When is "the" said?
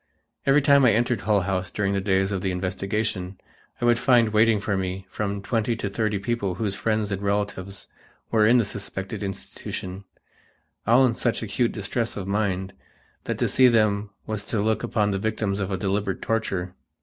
1.93-2.01, 2.41-2.49, 8.57-8.65, 15.11-15.19